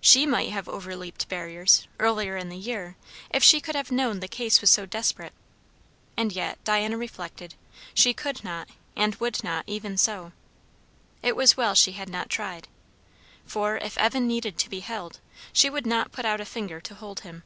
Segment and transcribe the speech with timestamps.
[0.00, 2.96] She might have overleaped barriers, earlier in the year,
[3.28, 5.34] if she could have known the case was so desperate;
[6.16, 7.56] and yet, Diana reflected,
[7.92, 10.32] she could not and would not, even so.
[11.22, 12.68] It was well she had not tried.
[13.44, 15.20] For if Evan needed to be held,
[15.52, 17.42] she would not put out a finger to hold him.